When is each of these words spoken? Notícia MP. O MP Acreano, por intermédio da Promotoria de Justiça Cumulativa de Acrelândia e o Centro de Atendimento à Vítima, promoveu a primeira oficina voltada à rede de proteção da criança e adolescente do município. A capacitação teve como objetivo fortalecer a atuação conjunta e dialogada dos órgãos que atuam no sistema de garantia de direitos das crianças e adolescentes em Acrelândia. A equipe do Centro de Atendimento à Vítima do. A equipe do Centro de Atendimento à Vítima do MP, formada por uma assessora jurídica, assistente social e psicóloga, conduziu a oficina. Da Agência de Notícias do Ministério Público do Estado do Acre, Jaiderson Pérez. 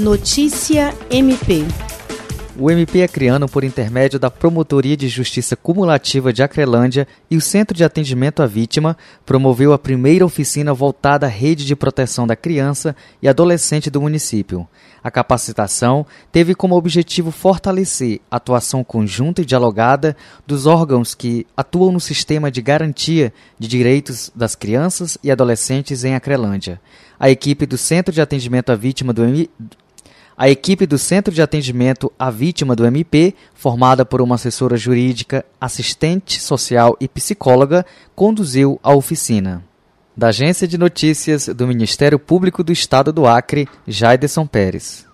Notícia 0.00 0.94
MP. 1.10 1.62
O 2.58 2.70
MP 2.70 3.02
Acreano, 3.02 3.46
por 3.46 3.64
intermédio 3.64 4.18
da 4.18 4.30
Promotoria 4.30 4.96
de 4.96 5.08
Justiça 5.08 5.54
Cumulativa 5.56 6.32
de 6.32 6.42
Acrelândia 6.42 7.06
e 7.30 7.36
o 7.36 7.40
Centro 7.40 7.76
de 7.76 7.84
Atendimento 7.84 8.42
à 8.42 8.46
Vítima, 8.46 8.96
promoveu 9.26 9.74
a 9.74 9.78
primeira 9.78 10.24
oficina 10.24 10.72
voltada 10.72 11.26
à 11.26 11.28
rede 11.28 11.66
de 11.66 11.76
proteção 11.76 12.26
da 12.26 12.34
criança 12.34 12.96
e 13.20 13.28
adolescente 13.28 13.90
do 13.90 14.00
município. 14.00 14.66
A 15.04 15.10
capacitação 15.10 16.06
teve 16.32 16.54
como 16.54 16.76
objetivo 16.76 17.30
fortalecer 17.30 18.20
a 18.30 18.36
atuação 18.36 18.82
conjunta 18.82 19.42
e 19.42 19.44
dialogada 19.44 20.16
dos 20.46 20.64
órgãos 20.64 21.14
que 21.14 21.46
atuam 21.54 21.92
no 21.92 22.00
sistema 22.00 22.50
de 22.50 22.62
garantia 22.62 23.34
de 23.58 23.68
direitos 23.68 24.32
das 24.34 24.54
crianças 24.54 25.18
e 25.22 25.30
adolescentes 25.30 26.04
em 26.04 26.14
Acrelândia. 26.14 26.80
A 27.18 27.28
equipe 27.28 27.66
do 27.66 27.76
Centro 27.76 28.14
de 28.14 28.20
Atendimento 28.20 28.70
à 28.70 28.74
Vítima 28.74 29.12
do. 29.12 29.22
A 30.42 30.48
equipe 30.48 30.86
do 30.86 30.96
Centro 30.96 31.34
de 31.34 31.42
Atendimento 31.42 32.10
à 32.18 32.30
Vítima 32.30 32.74
do 32.74 32.86
MP, 32.86 33.34
formada 33.52 34.06
por 34.06 34.22
uma 34.22 34.36
assessora 34.36 34.74
jurídica, 34.74 35.44
assistente 35.60 36.40
social 36.40 36.96
e 36.98 37.06
psicóloga, 37.06 37.84
conduziu 38.14 38.80
a 38.82 38.94
oficina. 38.94 39.62
Da 40.16 40.28
Agência 40.28 40.66
de 40.66 40.78
Notícias 40.78 41.48
do 41.48 41.66
Ministério 41.66 42.18
Público 42.18 42.64
do 42.64 42.72
Estado 42.72 43.12
do 43.12 43.26
Acre, 43.26 43.68
Jaiderson 43.86 44.46
Pérez. 44.46 45.09